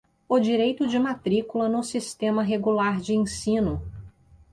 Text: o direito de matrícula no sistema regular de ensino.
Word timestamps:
o 0.27 0.39
direito 0.39 0.87
de 0.87 0.97
matrícula 0.97 1.69
no 1.69 1.83
sistema 1.83 2.41
regular 2.41 2.99
de 2.99 3.13
ensino. 3.13 3.79